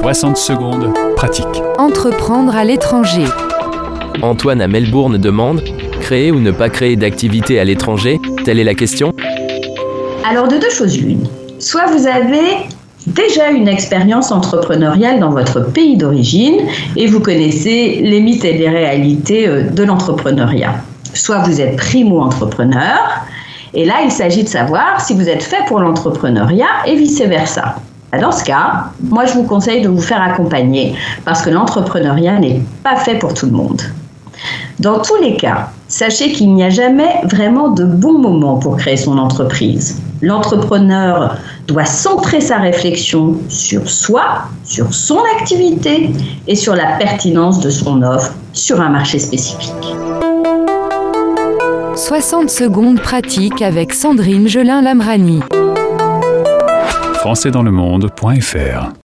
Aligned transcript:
60 0.00 0.36
secondes, 0.36 0.94
pratique. 1.16 1.44
Entreprendre 1.76 2.54
à 2.56 2.62
l'étranger. 2.62 3.24
Antoine 4.22 4.60
à 4.60 4.68
Melbourne 4.68 5.18
demande 5.18 5.60
Créer 6.00 6.30
ou 6.30 6.38
ne 6.38 6.52
pas 6.52 6.68
créer 6.68 6.94
d'activité 6.94 7.58
à 7.58 7.64
l'étranger 7.64 8.20
Telle 8.44 8.60
est 8.60 8.64
la 8.64 8.74
question 8.74 9.12
Alors, 10.24 10.46
de 10.46 10.56
deux 10.56 10.70
choses 10.70 10.96
l'une. 11.00 11.26
Soit 11.58 11.86
vous 11.86 12.06
avez 12.06 12.68
déjà 13.08 13.50
une 13.50 13.66
expérience 13.66 14.30
entrepreneuriale 14.30 15.18
dans 15.18 15.30
votre 15.30 15.72
pays 15.72 15.96
d'origine 15.96 16.60
et 16.94 17.08
vous 17.08 17.18
connaissez 17.18 18.00
les 18.00 18.20
mythes 18.20 18.44
et 18.44 18.52
les 18.52 18.68
réalités 18.68 19.48
euh, 19.48 19.62
de 19.64 19.82
l'entrepreneuriat. 19.82 20.76
Soit 21.12 21.38
vous 21.38 21.60
êtes 21.60 21.74
primo-entrepreneur 21.74 23.00
et 23.74 23.84
là, 23.84 23.94
il 24.04 24.12
s'agit 24.12 24.44
de 24.44 24.48
savoir 24.48 25.00
si 25.00 25.14
vous 25.14 25.28
êtes 25.28 25.42
fait 25.42 25.64
pour 25.66 25.80
l'entrepreneuriat 25.80 26.86
et 26.86 26.94
vice-versa. 26.94 27.74
Dans 28.16 28.32
ce 28.32 28.42
cas, 28.42 28.86
moi, 29.02 29.26
je 29.26 29.34
vous 29.34 29.42
conseille 29.42 29.82
de 29.82 29.88
vous 29.88 30.00
faire 30.00 30.22
accompagner 30.22 30.94
parce 31.24 31.42
que 31.42 31.50
l'entrepreneuriat 31.50 32.38
n'est 32.38 32.62
pas 32.82 32.96
fait 32.96 33.16
pour 33.16 33.34
tout 33.34 33.46
le 33.46 33.52
monde. 33.52 33.82
Dans 34.78 35.00
tous 35.00 35.16
les 35.20 35.36
cas, 35.36 35.70
sachez 35.88 36.32
qu'il 36.32 36.54
n'y 36.54 36.62
a 36.62 36.70
jamais 36.70 37.20
vraiment 37.24 37.68
de 37.68 37.84
bon 37.84 38.18
moment 38.18 38.56
pour 38.56 38.76
créer 38.76 38.96
son 38.96 39.18
entreprise. 39.18 40.00
L'entrepreneur 40.22 41.36
doit 41.66 41.84
centrer 41.84 42.40
sa 42.40 42.58
réflexion 42.58 43.36
sur 43.48 43.90
soi, 43.90 44.44
sur 44.64 44.94
son 44.94 45.18
activité 45.38 46.10
et 46.46 46.54
sur 46.54 46.74
la 46.74 46.96
pertinence 46.96 47.60
de 47.60 47.70
son 47.70 48.02
offre 48.02 48.32
sur 48.52 48.80
un 48.80 48.88
marché 48.88 49.18
spécifique. 49.18 49.94
60 51.94 52.48
secondes 52.48 53.00
pratique 53.00 53.60
avec 53.60 53.92
Sandrine 53.92 54.48
Gelin-Lamrani. 54.48 55.40
françaisdanslemonde.fr 57.18 58.92